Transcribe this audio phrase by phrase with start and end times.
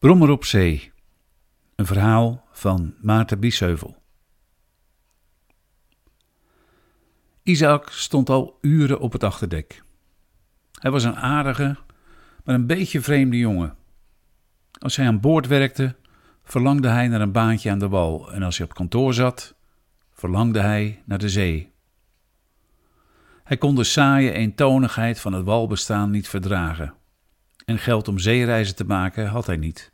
[0.00, 0.92] Brommer op zee.
[1.76, 3.96] Een verhaal van Maarten Biesheuvel.
[7.42, 9.82] Isaac stond al uren op het achterdek.
[10.72, 11.76] Hij was een aardige,
[12.44, 13.76] maar een beetje vreemde jongen.
[14.78, 15.96] Als hij aan boord werkte,
[16.44, 19.54] verlangde hij naar een baantje aan de wal, en als hij op kantoor zat,
[20.12, 21.72] verlangde hij naar de zee.
[23.44, 26.94] Hij kon de saaie eentonigheid van het walbestaan niet verdragen
[27.70, 29.92] en geld om zeereizen te maken had hij niet.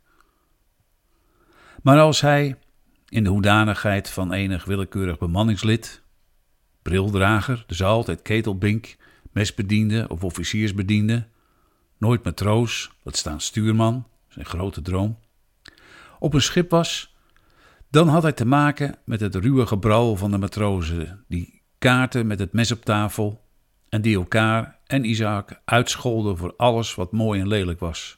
[1.81, 2.55] Maar als hij,
[3.09, 6.01] in de hoedanigheid van enig willekeurig bemanningslid,
[6.81, 8.95] brildrager, dus altijd ketelbink,
[9.31, 11.27] mesbediende of officiersbediende,
[11.97, 15.19] nooit matroos, dat staan stuurman, zijn grote droom,
[16.19, 17.15] op een schip was,
[17.89, 22.39] dan had hij te maken met het ruwe gebrouw van de matrozen, die kaarten met
[22.39, 23.45] het mes op tafel
[23.89, 28.17] en die elkaar en Isaac uitscholden voor alles wat mooi en lelijk was.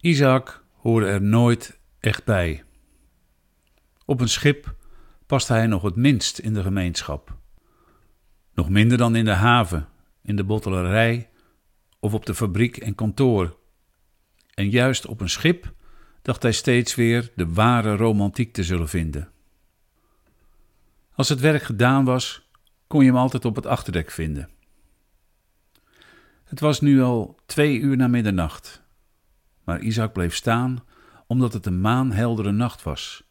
[0.00, 2.64] Isaac hoorde er nooit echt bij.
[4.04, 4.74] Op een schip
[5.26, 7.36] paste hij nog het minst in de gemeenschap.
[8.54, 9.88] Nog minder dan in de haven,
[10.22, 11.30] in de bottelerij
[11.98, 13.56] of op de fabriek en kantoor.
[14.54, 15.72] En juist op een schip
[16.22, 19.32] dacht hij steeds weer de ware romantiek te zullen vinden.
[21.14, 22.48] Als het werk gedaan was,
[22.86, 24.48] kon je hem altijd op het achterdek vinden.
[26.44, 28.82] Het was nu al twee uur na middernacht,
[29.64, 30.84] maar Isaac bleef staan
[31.30, 33.22] omdat het een maanheldere nacht was.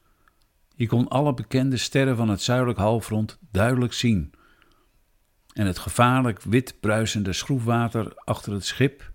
[0.76, 4.34] Je kon alle bekende sterren van het zuidelijk halfrond duidelijk zien.
[5.54, 9.12] En het gevaarlijk wit bruisende schroefwater achter het schip.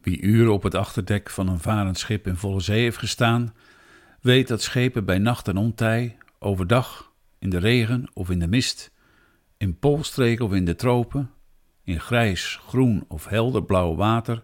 [0.00, 3.54] Wie uren op het achterdek van een varend schip in volle zee heeft gestaan,
[4.20, 8.92] weet dat schepen bij nacht en ontij, overdag, in de regen of in de mist,
[9.56, 11.30] in poolstreken of in de tropen,
[11.82, 14.42] in grijs, groen of helder blauw water,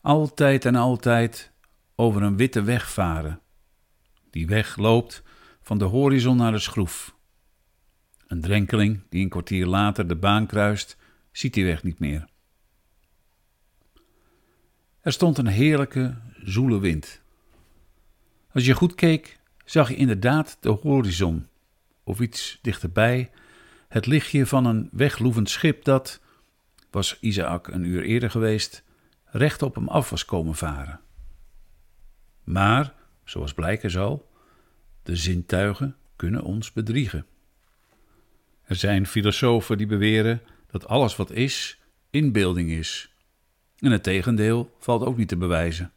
[0.00, 1.54] altijd en altijd
[1.96, 3.40] over een witte weg varen.
[4.30, 5.22] Die weg loopt
[5.62, 7.16] van de horizon naar de schroef.
[8.26, 10.96] Een drenkeling die een kwartier later de baan kruist,
[11.32, 12.28] ziet die weg niet meer.
[15.00, 17.20] Er stond een heerlijke, zoele wind.
[18.52, 21.46] Als je goed keek, zag je inderdaad de horizon,
[22.04, 23.30] of iets dichterbij,
[23.88, 26.20] het lichtje van een wegloevend schip dat,
[26.90, 28.84] was Isaac een uur eerder geweest,
[29.24, 31.00] recht op hem af was komen varen.
[32.46, 34.30] Maar, zoals blijken zal,
[35.02, 37.26] de zintuigen kunnen ons bedriegen.
[38.62, 41.78] Er zijn filosofen die beweren dat alles wat is,
[42.10, 43.12] inbeelding is.
[43.78, 45.92] En het tegendeel valt ook niet te bewijzen.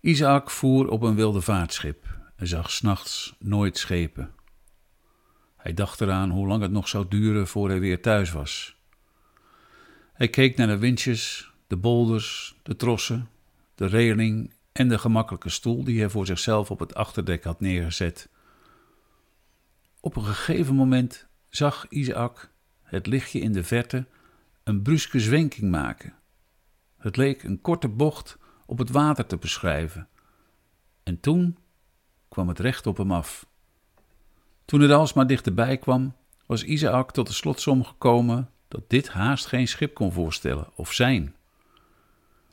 [0.00, 4.34] Isaac voer op een wilde vaartschip en zag s'nachts nooit schepen.
[5.56, 8.76] Hij dacht eraan hoe lang het nog zou duren voor hij weer thuis was.
[10.12, 13.28] Hij keek naar de windjes, de bolders, de trossen,
[13.74, 18.28] de reling en de gemakkelijke stoel die hij voor zichzelf op het achterdek had neergezet.
[20.00, 22.50] Op een gegeven moment zag Isaac
[22.82, 24.06] het lichtje in de verte
[24.64, 26.14] een bruske zwenking maken.
[26.98, 30.08] Het leek een korte bocht op het water te beschrijven.
[31.02, 31.58] En toen
[32.28, 33.46] kwam het recht op hem af.
[34.64, 36.14] Toen het alsmaar dichterbij kwam,
[36.46, 41.34] was Isaac tot de slotsom gekomen dat dit haast geen schip kon voorstellen of zijn.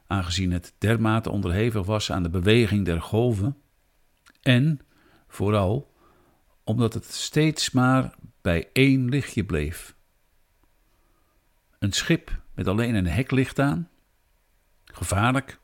[0.07, 3.57] Aangezien het dermate onderhevig was aan de beweging der golven,
[4.41, 4.79] en
[5.27, 5.95] vooral
[6.63, 9.95] omdat het steeds maar bij één lichtje bleef.
[11.79, 13.89] Een schip met alleen een heklicht aan?
[14.85, 15.59] Gevaarlijk.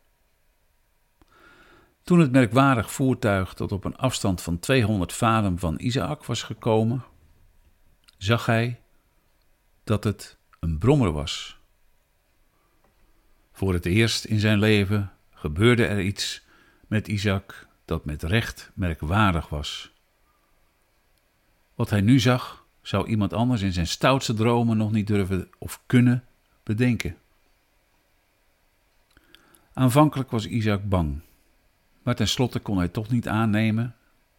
[2.04, 7.04] Toen het merkwaardig voertuig tot op een afstand van 200 vaden van Isaac was gekomen,
[8.18, 8.82] zag hij
[9.84, 11.62] dat het een brommer was.
[13.64, 16.42] Voor het eerst in zijn leven gebeurde er iets
[16.88, 19.92] met Isaac dat met recht merkwaardig was.
[21.76, 25.82] Wat hij nu zag, zou iemand anders in zijn stoutste dromen nog niet durven of
[25.86, 26.24] kunnen
[26.64, 27.18] bedenken.
[29.74, 31.20] Aanvankelijk was Isaac bang,
[32.02, 33.96] maar tenslotte kon hij toch niet aannemen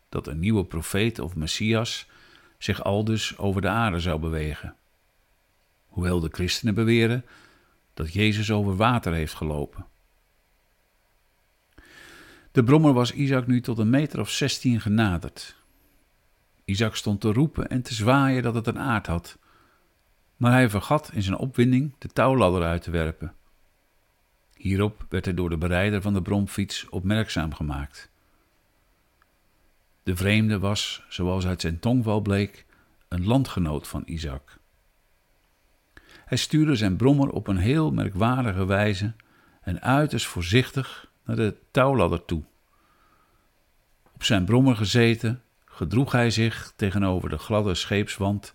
[0.09, 2.06] dat een nieuwe profeet of messias
[2.59, 4.77] zich aldus over de aarde zou bewegen.
[5.87, 7.25] Hoewel de christenen beweren
[7.94, 9.87] dat Jezus over water heeft gelopen.
[12.52, 15.56] De brommer was Isaac nu tot een meter of zestien genaderd.
[16.64, 19.38] Isaac stond te roepen en te zwaaien dat het een aard had,
[20.37, 23.35] maar hij vergat in zijn opwinding de touwladder uit te werpen.
[24.55, 28.11] Hierop werd hij door de berijder van de bromfiets opmerkzaam gemaakt.
[30.02, 32.67] De vreemde was, zoals uit zijn tongval bleek,
[33.08, 34.58] een landgenoot van Isaac.
[36.25, 39.12] Hij stuurde zijn brommer op een heel merkwaardige wijze
[39.61, 42.43] en uiterst voorzichtig naar de touwladder toe.
[44.15, 48.55] Op zijn brommer gezeten, gedroeg hij zich tegenover de gladde scheepswand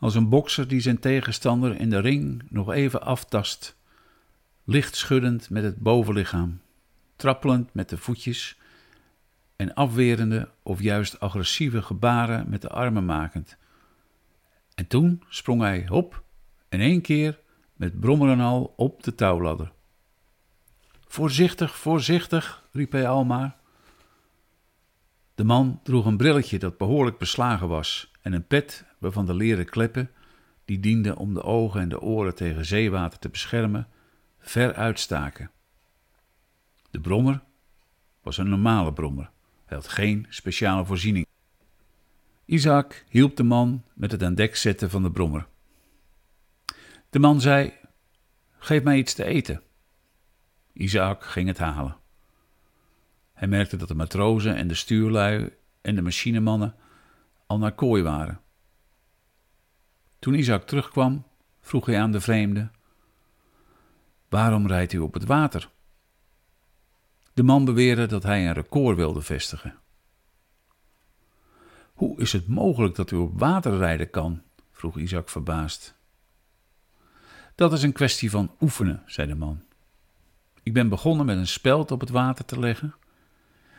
[0.00, 3.76] als een bokser die zijn tegenstander in de ring nog even aftast,
[4.64, 6.60] licht schuddend met het bovenlichaam,
[7.16, 8.58] trappelend met de voetjes
[9.56, 13.56] en afwerende of juist agressieve gebaren met de armen makend.
[14.74, 16.22] En toen sprong hij hop
[16.70, 17.40] in één keer
[17.74, 19.72] met brommer en al op de touwladder.
[21.06, 23.56] Voorzichtig, voorzichtig, riep hij al maar.
[25.34, 29.68] De man droeg een brilletje dat behoorlijk beslagen was en een pet waarvan de leren
[29.68, 30.10] kleppen,
[30.64, 33.88] die dienden om de ogen en de oren tegen zeewater te beschermen,
[34.38, 35.50] ver uitstaken.
[36.90, 37.42] De brommer
[38.22, 39.30] was een normale brommer.
[39.64, 41.26] Hij had geen speciale voorziening.
[42.44, 45.46] Isaac hielp de man met het aan dek zetten van de brommer.
[47.10, 47.72] De man zei:
[48.58, 49.62] Geef mij iets te eten.
[50.72, 51.96] Isaac ging het halen.
[53.32, 56.74] Hij merkte dat de matrozen en de stuurlui en de machinemannen
[57.46, 58.40] al naar kooi waren.
[60.18, 61.24] Toen Isaac terugkwam,
[61.60, 62.70] vroeg hij aan de vreemde:
[64.28, 65.70] Waarom rijdt u op het water?
[67.34, 69.78] De man beweerde dat hij een record wilde vestigen.
[71.92, 74.42] Hoe is het mogelijk dat u op water rijden kan?
[74.70, 75.99] vroeg Isaac verbaasd.
[77.60, 79.62] Dat is een kwestie van oefenen, zei de man.
[80.62, 82.94] Ik ben begonnen met een speld op het water te leggen.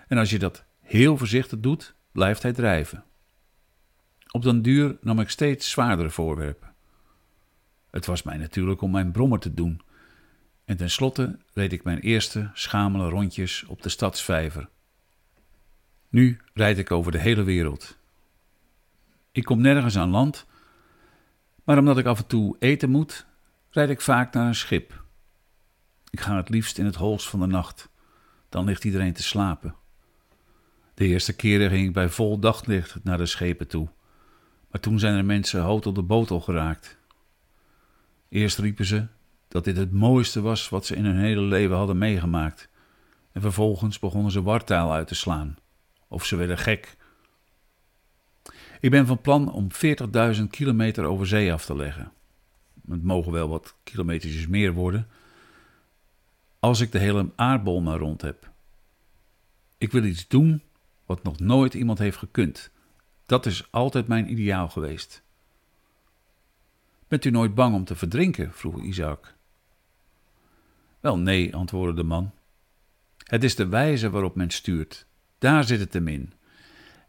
[0.07, 3.03] En als je dat heel voorzichtig doet, blijft hij drijven.
[4.31, 6.73] Op den duur nam ik steeds zwaardere voorwerpen.
[7.91, 9.81] Het was mij natuurlijk om mijn brommer te doen.
[10.65, 14.69] En tenslotte reed ik mijn eerste schamele rondjes op de stadsvijver.
[16.09, 17.97] Nu rijd ik over de hele wereld.
[19.31, 20.45] Ik kom nergens aan land,
[21.63, 23.29] maar omdat ik af en toe eten moet,
[23.71, 25.03] rijd ik vaak naar een schip.
[26.09, 27.89] Ik ga het liefst in het holst van de nacht,
[28.49, 29.75] dan ligt iedereen te slapen.
[30.93, 33.87] De eerste keren ging ik bij vol daglicht naar de schepen toe.
[34.71, 36.97] Maar toen zijn er mensen hout op de botel geraakt.
[38.29, 39.07] Eerst riepen ze
[39.47, 42.69] dat dit het mooiste was wat ze in hun hele leven hadden meegemaakt.
[43.31, 45.55] En vervolgens begonnen ze wartaal uit te slaan.
[46.07, 46.97] Of ze werden gek.
[48.79, 49.67] Ik ben van plan om
[50.35, 52.11] 40.000 kilometer over zee af te leggen.
[52.89, 55.07] Het mogen wel wat kilometers meer worden.
[56.59, 58.49] Als ik de hele aardbol maar rond heb.
[59.77, 60.61] Ik wil iets doen
[61.05, 62.71] wat nog nooit iemand heeft gekund.
[63.25, 65.23] Dat is altijd mijn ideaal geweest.
[67.07, 68.53] Bent u nooit bang om te verdrinken?
[68.53, 69.35] vroeg Isaac.
[70.99, 72.31] Wel nee, antwoordde de man.
[73.17, 75.05] Het is de wijze waarop men stuurt.
[75.37, 76.33] Daar zit het hem in.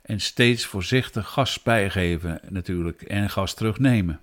[0.02, 4.20] En steeds voorzichtig gas bijgeven natuurlijk en gas terugnemen.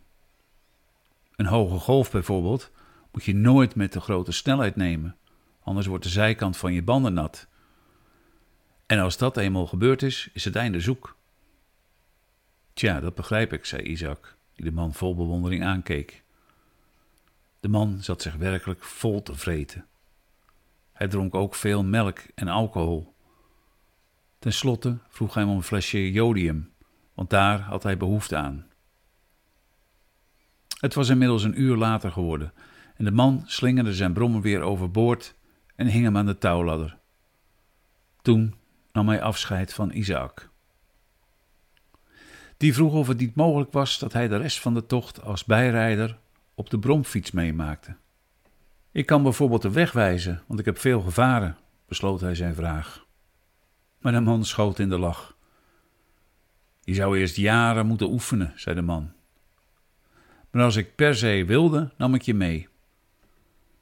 [1.39, 2.71] Een hoge golf bijvoorbeeld
[3.11, 5.15] moet je nooit met de grote snelheid nemen,
[5.63, 7.47] anders wordt de zijkant van je banden nat.
[8.85, 11.15] En als dat eenmaal gebeurd is, is het einde zoek.
[12.73, 16.23] Tja, dat begrijp ik, zei Isaac, die de man vol bewondering aankeek.
[17.59, 19.85] De man zat zich werkelijk vol te vreten.
[20.93, 23.13] Hij dronk ook veel melk en alcohol.
[24.39, 26.71] Ten slotte vroeg hij om een flesje jodium,
[27.13, 28.68] want daar had hij behoefte aan.
[30.79, 32.53] Het was inmiddels een uur later geworden
[32.95, 35.35] en de man slingerde zijn brommer weer overboord
[35.75, 36.97] en hing hem aan de touwladder.
[38.21, 38.55] Toen
[38.91, 40.49] nam hij afscheid van Isaac.
[42.57, 45.45] Die vroeg of het niet mogelijk was dat hij de rest van de tocht als
[45.45, 46.17] bijrijder
[46.53, 47.95] op de bromfiets meemaakte.
[48.91, 51.57] Ik kan bijvoorbeeld de weg wijzen, want ik heb veel gevaren,
[51.87, 53.05] besloot hij zijn vraag.
[53.99, 55.37] Maar de man schoot in de lach.
[56.83, 59.11] Je zou eerst jaren moeten oefenen, zei de man.
[60.51, 62.67] Maar als ik per se wilde, nam ik je mee.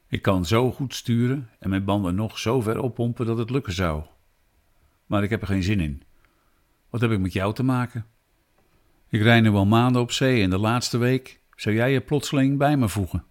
[0.08, 3.74] Ik kan zo goed sturen en mijn banden nog zo ver oppompen dat het lukken
[3.74, 4.04] zou.
[5.06, 6.04] Maar ik heb er geen zin in.
[6.90, 8.06] Wat heb ik met jou te maken?
[9.10, 12.58] Ik rijd nu al maanden op zee en de laatste week zou jij je plotseling
[12.58, 13.24] bij me voegen.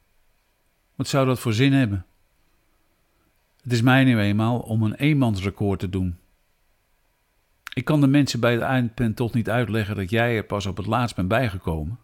[0.95, 2.07] Wat zou dat voor zin hebben?
[3.63, 6.19] Het is mij nu eenmaal om een eenmansrecord te doen.
[7.75, 10.77] Ik kan de mensen bij het eindpunt toch niet uitleggen dat jij er pas op
[10.77, 11.99] het laatst bent bijgekomen.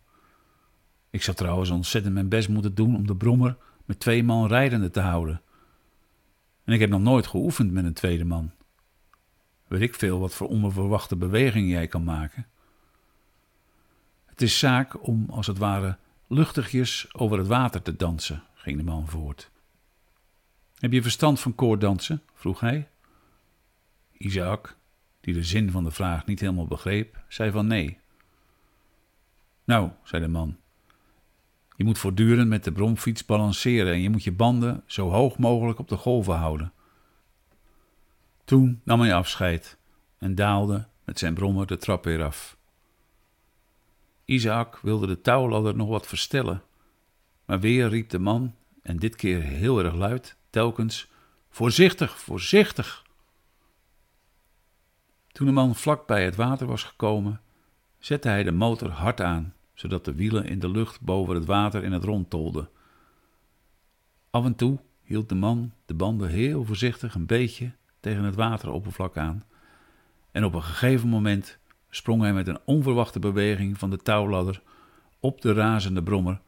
[1.12, 4.90] Ik zou trouwens ontzettend mijn best moeten doen om de brommer met twee man rijdende
[4.90, 5.40] te houden.
[6.64, 8.52] En ik heb nog nooit geoefend met een tweede man.
[9.66, 12.46] Weet ik veel wat voor onverwachte bewegingen jij kan maken.
[14.26, 18.84] Het is zaak om, als het ware, luchtigjes over het water te dansen, ging de
[18.84, 19.50] man voort.
[20.78, 22.22] Heb je verstand van koorddansen?
[22.34, 22.88] vroeg hij.
[24.12, 24.76] Isaac,
[25.20, 27.98] die de zin van de vraag niet helemaal begreep, zei van nee.
[29.64, 30.56] Nou, zei de man,
[31.76, 35.78] je moet voortdurend met de bromfiets balanceren en je moet je banden zo hoog mogelijk
[35.78, 36.72] op de golven houden.
[38.44, 39.76] Toen nam hij afscheid
[40.18, 42.56] en daalde met zijn brommer de trap weer af.
[44.24, 46.62] Isaac wilde de touwladder nog wat verstellen,
[47.44, 51.10] maar weer riep de man, en dit keer heel erg luid, telkens:
[51.50, 53.04] Voorzichtig, voorzichtig!
[55.32, 57.40] Toen de man vlak bij het water was gekomen,
[57.98, 61.84] zette hij de motor hard aan, zodat de wielen in de lucht boven het water
[61.84, 62.68] in het rond tolden.
[64.30, 69.16] Af en toe hield de man de banden heel voorzichtig een beetje tegen het wateroppervlak
[69.16, 69.44] aan,
[70.30, 71.58] en op een gegeven moment
[71.90, 74.62] sprong hij met een onverwachte beweging van de touwladder
[75.20, 76.40] op de razende brommer,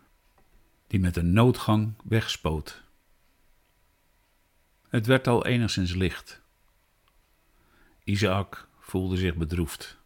[0.87, 2.83] die met een noodgang wegspoot.
[4.89, 6.43] Het werd al enigszins licht.
[8.05, 9.99] Isaac voelde zich bedroefd.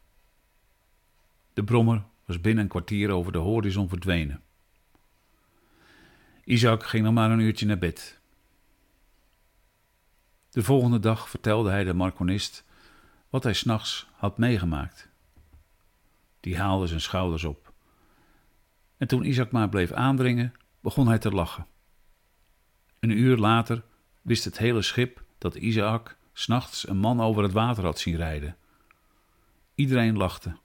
[1.53, 4.43] De brommer was binnen een kwartier over de horizon verdwenen.
[6.45, 8.21] Isaac ging nog maar een uurtje naar bed.
[10.51, 12.65] De volgende dag vertelde hij de marconist
[13.31, 15.09] wat hij s'nachts had meegemaakt.
[16.41, 17.73] Die haalde zijn schouders op.
[18.97, 21.67] En toen Isaac maar bleef aandringen, begon hij te lachen.
[23.01, 23.85] Een uur later
[24.23, 28.57] wist het hele schip dat Isaac s'nachts een man over het water had zien rijden.
[29.75, 30.57] Iedereen lachte.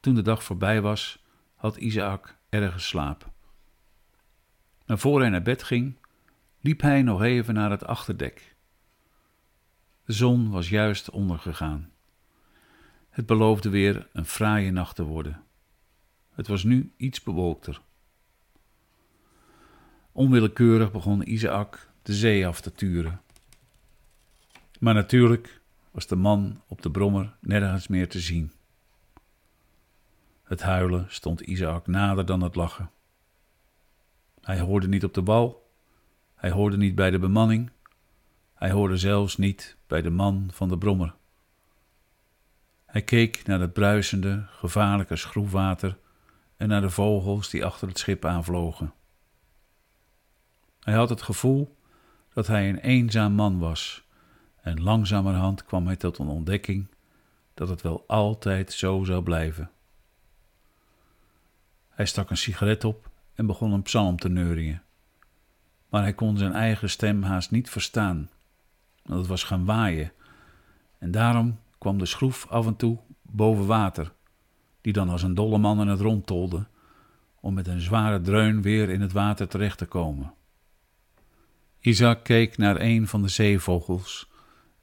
[0.00, 3.32] Toen de dag voorbij was, had Isaac erg geslapen.
[4.86, 5.96] En voor hij naar bed ging,
[6.60, 8.54] liep hij nog even naar het achterdek.
[10.04, 11.90] De zon was juist ondergegaan.
[13.10, 15.42] Het beloofde weer een fraaie nacht te worden.
[16.30, 17.80] Het was nu iets bewolkter.
[20.12, 23.20] Onwillekeurig begon Isaac de zee af te turen.
[24.78, 28.52] Maar natuurlijk was de man op de brommer nergens meer te zien.
[30.50, 32.90] Het huilen stond Isaac nader dan het lachen.
[34.40, 35.70] Hij hoorde niet op de wal,
[36.34, 37.70] hij hoorde niet bij de bemanning,
[38.54, 41.14] hij hoorde zelfs niet bij de man van de brommer.
[42.86, 45.98] Hij keek naar het bruisende, gevaarlijke schroefwater
[46.56, 48.92] en naar de vogels die achter het schip aanvlogen.
[50.80, 51.76] Hij had het gevoel
[52.32, 54.04] dat hij een eenzaam man was,
[54.60, 56.88] en langzamerhand kwam hij tot een ontdekking
[57.54, 59.70] dat het wel altijd zo zou blijven.
[62.00, 64.80] Hij stak een sigaret op en begon een psalm te neurien.
[65.88, 68.30] Maar hij kon zijn eigen stem haast niet verstaan,
[69.02, 70.12] want het was gaan waaien.
[70.98, 74.12] En daarom kwam de schroef af en toe boven water,
[74.80, 76.66] die dan als een dolle man in het rond tolde,
[77.40, 80.34] om met een zware dreun weer in het water terecht te komen.
[81.80, 84.30] Isaac keek naar een van de zeevogels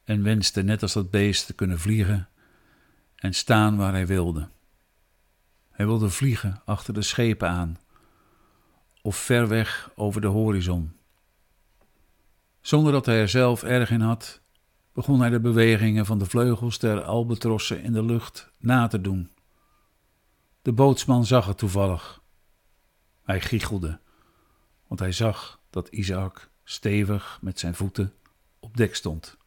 [0.03, 2.27] en wenste net als dat beest te kunnen vliegen
[3.15, 4.47] en staan waar hij wilde.
[5.77, 7.77] Hij wilde vliegen achter de schepen aan
[9.01, 10.95] of ver weg over de horizon.
[12.61, 14.41] Zonder dat hij er zelf erg in had,
[14.93, 19.31] begon hij de bewegingen van de vleugels der albatrossen in de lucht na te doen.
[20.61, 22.21] De bootsman zag het toevallig.
[23.23, 23.99] Hij giechelde,
[24.87, 28.13] want hij zag dat Isaac stevig met zijn voeten
[28.59, 29.37] op dek stond.